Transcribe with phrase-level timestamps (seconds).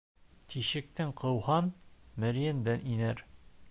[0.53, 1.69] Тишектән ҡыуһаң,
[2.25, 3.25] мөрйәңдән инер.